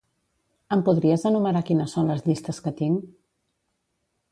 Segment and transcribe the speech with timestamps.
[0.75, 3.07] Em podries enumerar quines són les llistes que tinc?